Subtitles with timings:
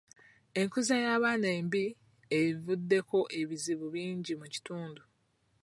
[0.59, 1.83] Enkuza y'abaana embi
[2.41, 5.01] evuddeko ebizibu bingi mu kitundu?